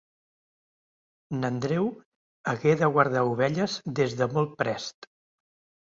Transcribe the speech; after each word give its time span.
N’Andreu 1.41 1.91
hagué 2.53 2.75
de 2.83 2.91
guardar 2.99 3.25
ovelles 3.35 3.79
des 4.01 4.21
de 4.25 4.33
molt 4.37 4.61
prest. 4.65 5.13